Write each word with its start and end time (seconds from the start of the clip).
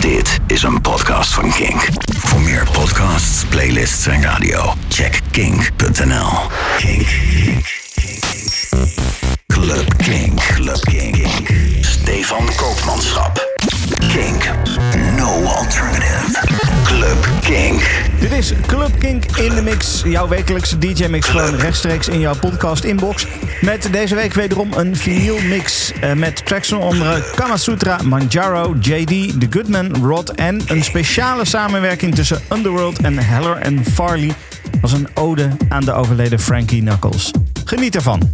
Dit 0.00 0.38
is 0.46 0.62
een 0.62 0.80
podcast 0.80 1.34
van 1.34 1.52
Kink. 1.52 1.88
Voor 2.18 2.40
meer 2.40 2.68
podcasts, 2.72 3.44
playlists 3.44 4.06
en 4.06 4.22
radio, 4.22 4.74
check 4.88 5.20
kink.nl. 5.30 6.30
Kink. 6.76 7.08
Club 9.46 9.96
Kink. 9.96 10.40
Club 10.40 10.80
Kink. 10.80 11.26
Stefan 11.80 12.54
Koopmanschap. 12.56 13.57
Kink. 13.98 14.50
No 15.16 15.44
alternative. 15.44 16.46
Club 16.84 17.28
Kink. 17.40 18.06
Dit 18.20 18.32
is 18.32 18.52
Club 18.66 18.98
Kink 18.98 19.24
in 19.24 19.54
de 19.54 19.62
Mix, 19.62 20.02
jouw 20.04 20.28
wekelijkse 20.28 20.78
DJ-mix 20.78 21.28
gewoon 21.28 21.54
rechtstreeks 21.54 22.08
in 22.08 22.20
jouw 22.20 22.34
podcast-inbox. 22.34 23.26
Met 23.60 23.88
deze 23.92 24.14
week 24.14 24.34
wederom 24.34 24.72
een 24.72 24.96
vinyl-mix 24.96 25.92
uh, 26.04 26.12
met 26.12 26.46
tracks 26.46 26.68
van 26.68 26.80
onder 26.80 27.32
Kama 27.34 27.56
Sutra, 27.56 27.98
Manjaro, 28.02 28.76
JD, 28.80 29.06
The 29.40 29.46
Goodman, 29.50 29.96
Rod 30.04 30.30
en 30.30 30.60
een 30.66 30.84
speciale 30.84 31.44
samenwerking 31.44 32.14
tussen 32.14 32.40
Underworld 32.52 32.98
en 32.98 33.18
Heller 33.18 33.56
en 33.56 33.84
Farley 33.84 34.34
als 34.80 34.92
een 34.92 35.08
ode 35.14 35.48
aan 35.68 35.84
de 35.84 35.92
overleden 35.92 36.40
Frankie 36.40 36.80
Knuckles. 36.80 37.30
Geniet 37.64 37.94
ervan! 37.94 38.30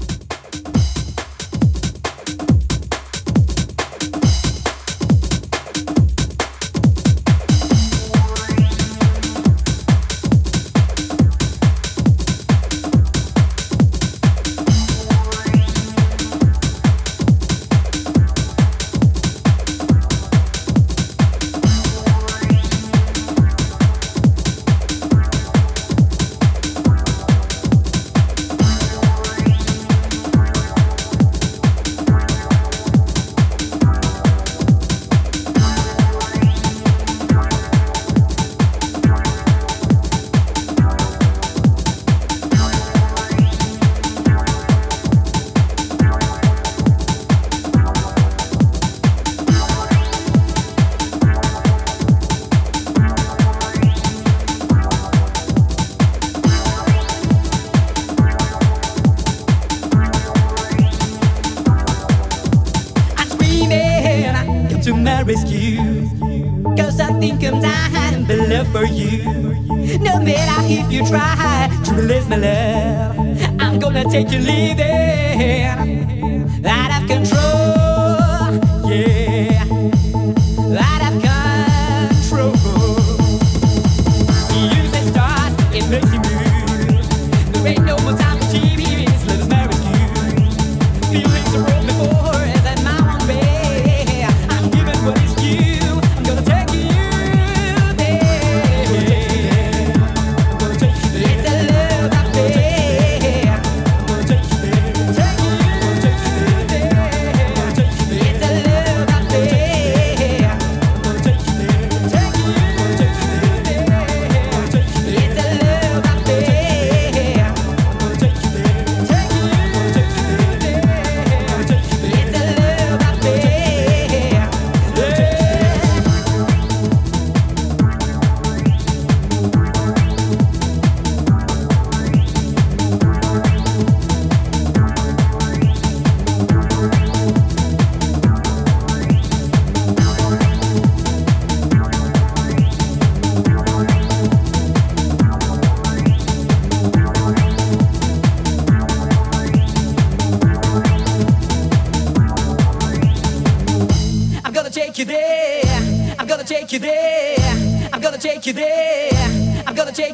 No 69.34 70.20
matter 70.20 70.62
if 70.66 70.92
you 70.92 71.04
try 71.06 71.68
to 71.84 71.94
release 71.94 72.28
my 72.28 72.36
love, 72.36 73.18
I'm 73.60 73.78
gonna 73.78 74.04
take 74.04 74.30
you 74.30 74.38
leaving. 74.38 76.03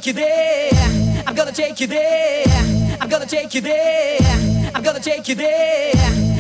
take 0.01 0.07
you 0.07 0.13
there. 0.15 1.23
I'm 1.27 1.35
gonna 1.35 1.53
take 1.53 1.79
you 1.79 1.87
there. 1.87 2.47
I'm 3.01 3.09
gonna 3.11 3.27
take 3.27 3.55
you 3.55 3.61
there. 3.61 4.19
I'm 4.75 4.83
gonna 4.83 4.99
take 4.99 5.29
you 5.29 5.35
there. 5.35 5.93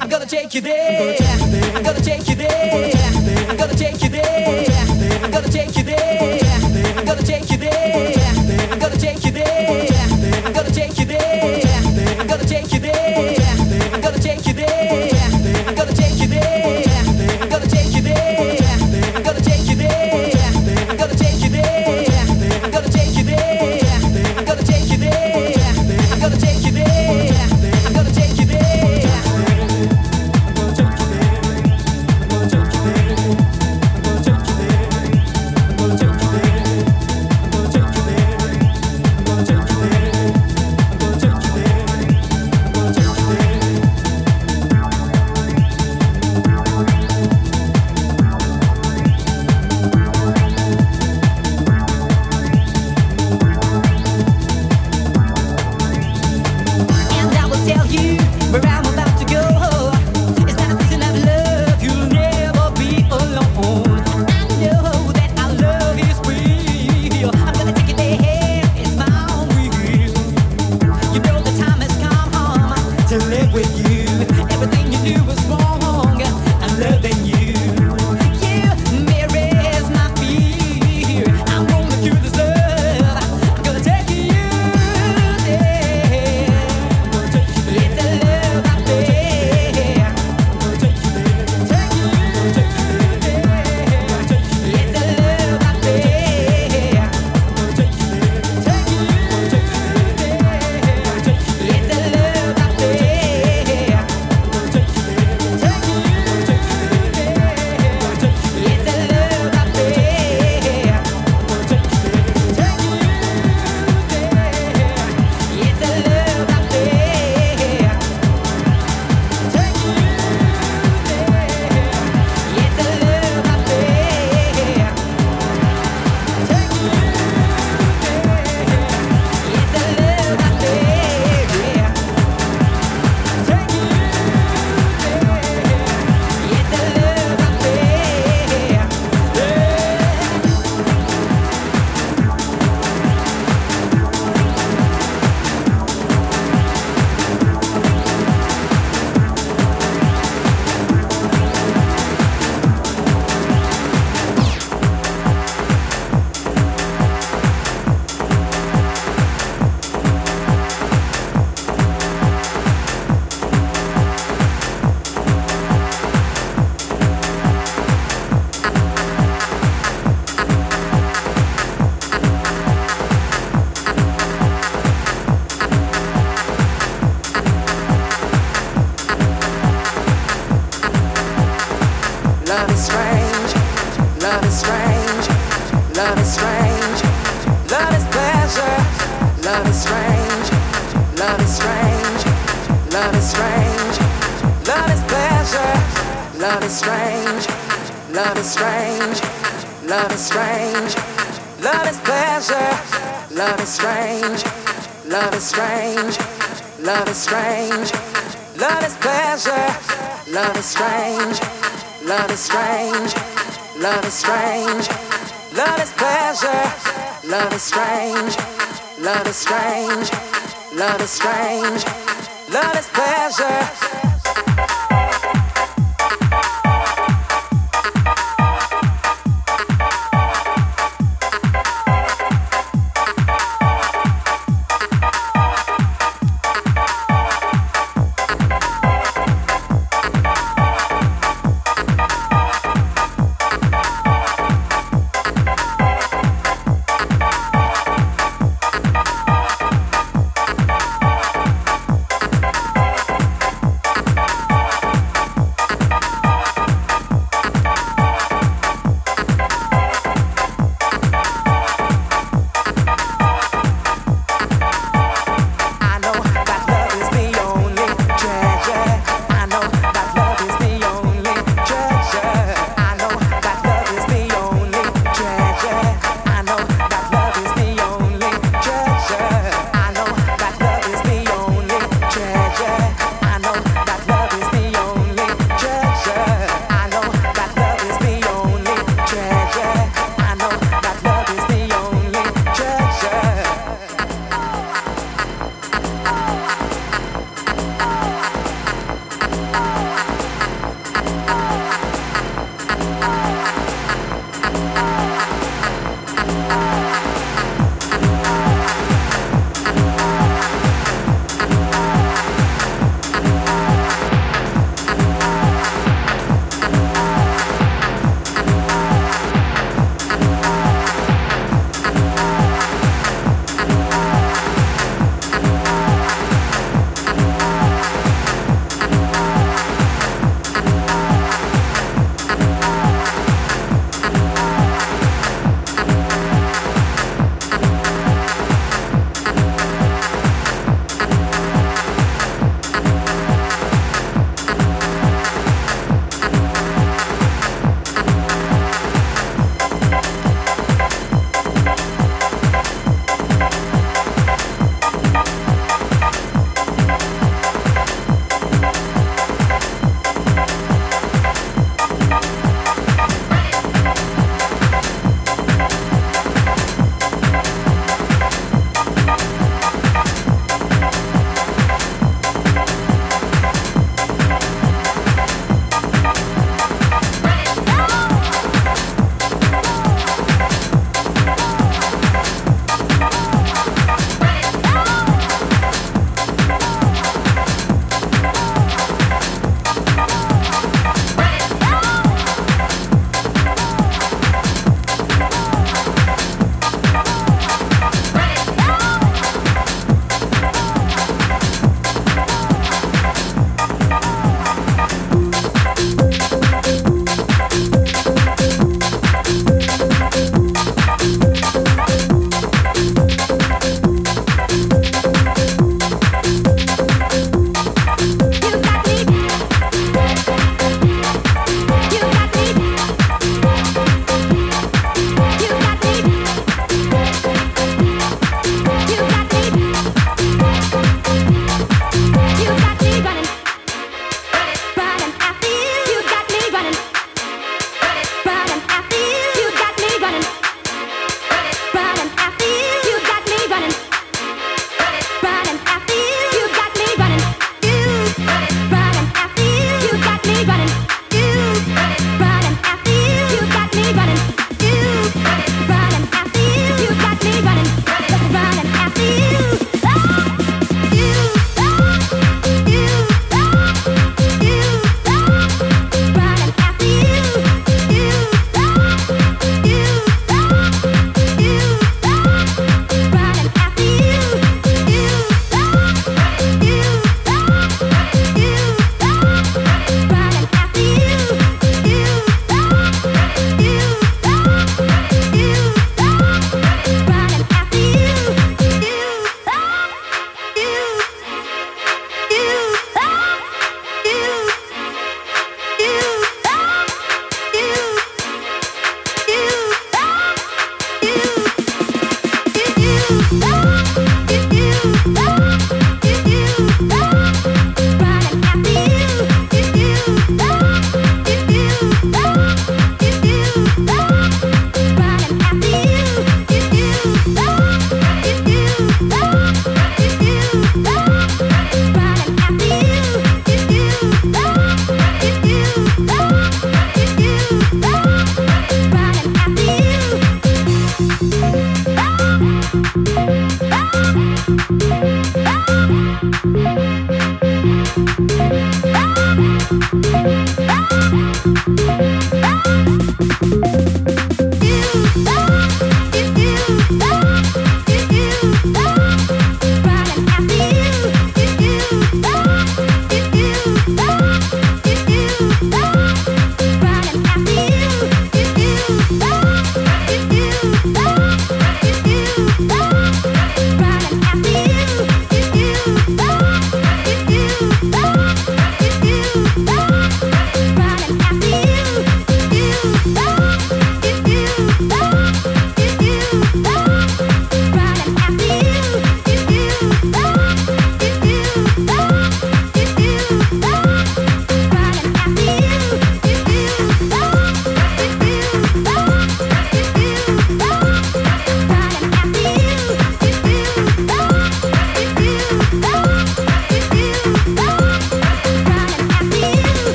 I'm 0.00 0.08
gonna 0.08 0.24
take 0.24 0.54
you 0.54 0.62
there. 0.62 1.16
I'm 1.74 1.82
gonna 1.82 2.00
take 2.00 2.28
you 2.28 2.34
there. 2.36 2.91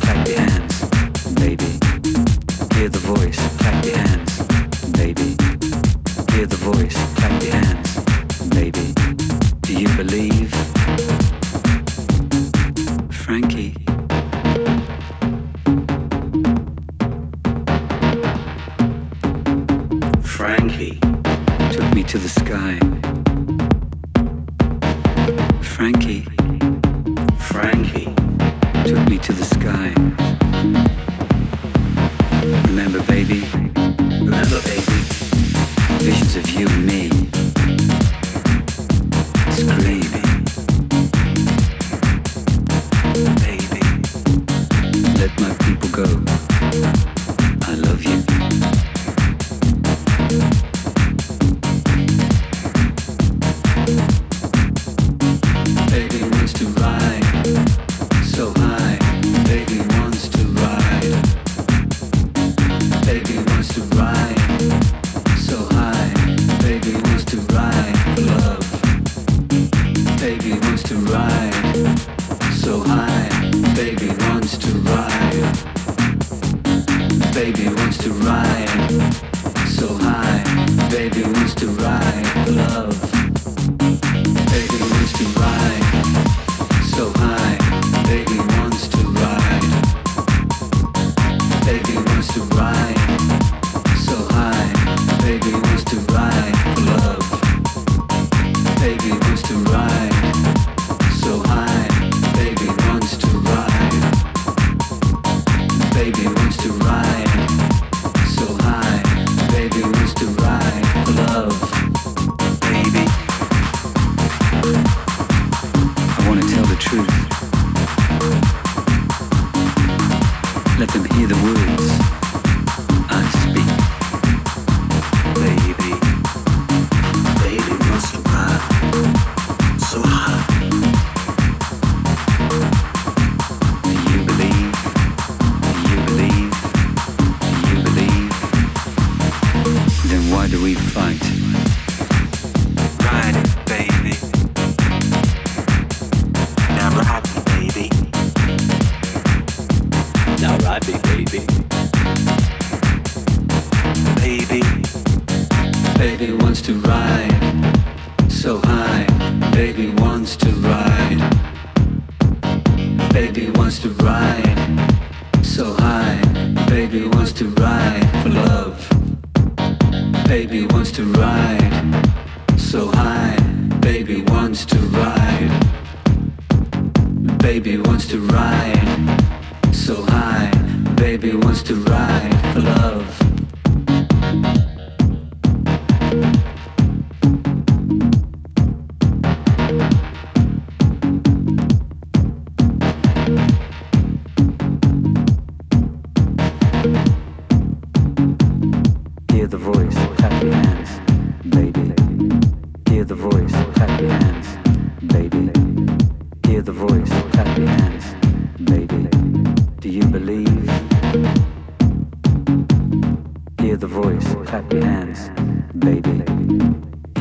clap 0.00 0.28
your 0.28 0.40
hands, 0.40 1.32
baby. 1.34 1.78
Hear 2.74 2.88
the 2.88 3.02
voice, 3.02 3.38
clap 3.58 3.84
your 3.84 3.96
hands, 3.96 4.38
baby. 4.92 5.36
Hear 6.32 6.46
the 6.46 6.56
voice, 6.60 6.96
clap 7.14 7.42
your 7.42 7.52
hands. 7.52 7.65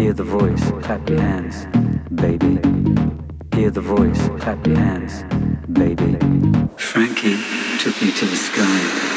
Hear 0.05 0.13
the 0.13 0.23
voice, 0.23 0.61
clap 0.83 1.09
your 1.09 1.19
hands, 1.19 1.65
baby. 2.13 2.59
Hear 3.57 3.71
the 3.71 3.81
voice, 3.81 4.29
clap 4.39 4.67
your 4.67 4.77
hands, 4.77 5.23
baby. 5.73 6.19
Frankie 6.77 7.39
took 7.79 7.99
me 8.03 8.11
to 8.11 8.25
the 8.27 8.35
sky. 8.35 9.15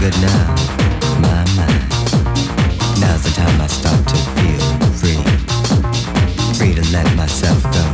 good 0.00 0.20
now, 0.20 0.54
my 1.20 1.44
mind. 1.56 1.90
Now's 3.00 3.22
the 3.22 3.32
time 3.34 3.60
I 3.60 3.66
start 3.66 4.06
to 4.08 4.16
feel 4.36 4.60
free, 5.00 5.22
free 6.54 6.74
to 6.74 6.92
let 6.92 7.16
myself 7.16 7.62
go. 7.72 7.85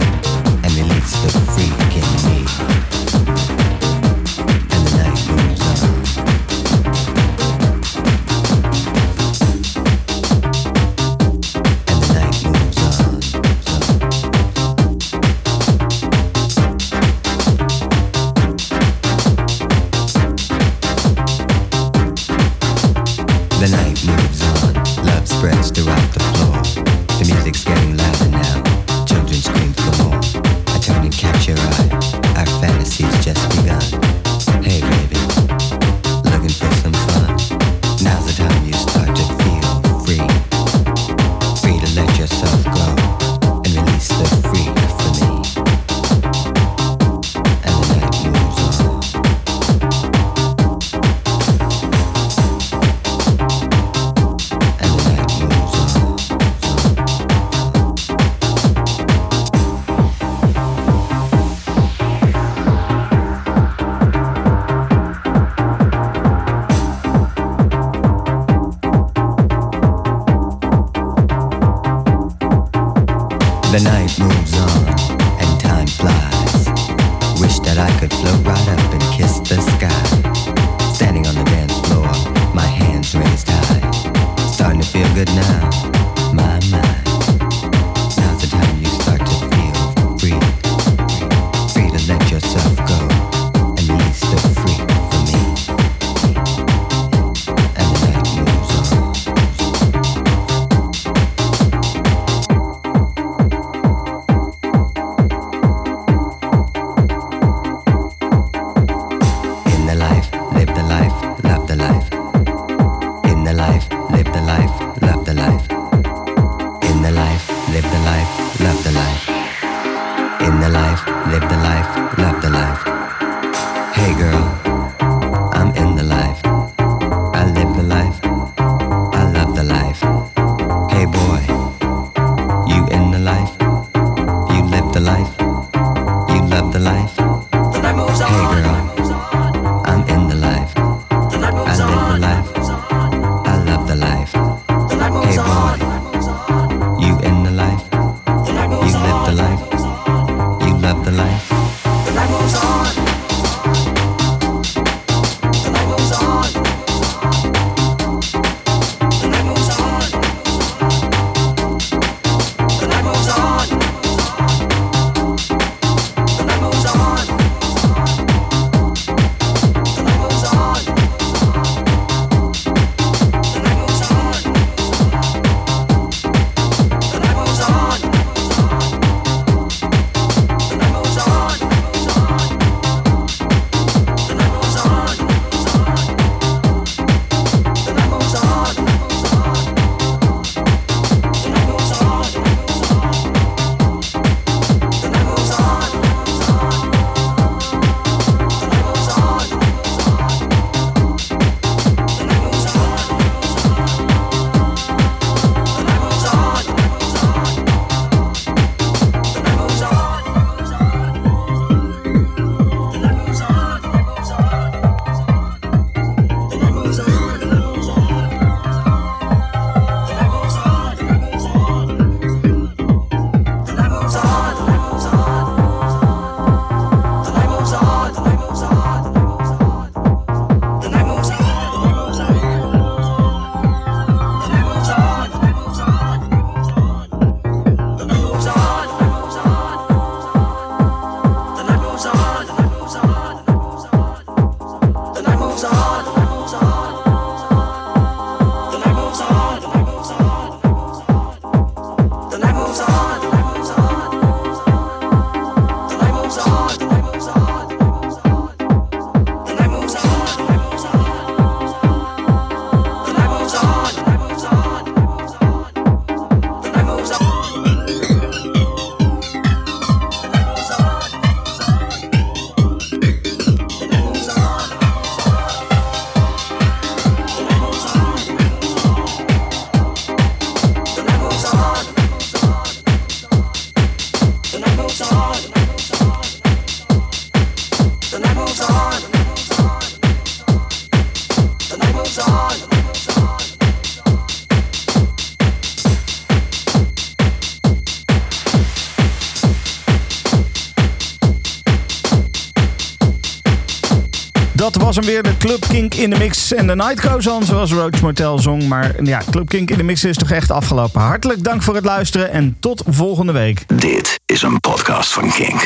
Was 304.95 305.07
hem 305.07 305.15
weer, 305.15 305.23
de 305.23 305.37
Club 305.37 305.67
Kink 305.69 305.95
in 305.95 306.11
de 306.11 306.19
mix. 306.19 306.53
En 306.53 306.67
de 306.67 306.75
night 306.75 307.07
goes 307.07 307.25
zoals 307.25 307.73
Roach 307.73 308.01
Motel 308.01 308.39
zong. 308.39 308.69
Maar 308.69 309.05
ja, 309.05 309.23
Club 309.31 309.49
Kink 309.49 309.71
in 309.71 309.77
de 309.77 309.83
mix 309.83 310.05
is 310.05 310.17
toch 310.17 310.31
echt 310.31 310.51
afgelopen. 310.51 311.01
Hartelijk 311.01 311.45
dank 311.45 311.63
voor 311.63 311.75
het 311.75 311.85
luisteren 311.85 312.31
en 312.31 312.57
tot 312.61 312.83
volgende 312.87 313.33
week. 313.33 313.65
Dit 313.79 314.21
is 314.27 314.43
een 314.43 314.61
podcast 314.61 315.13
van 315.13 315.33
Kink. 315.33 315.61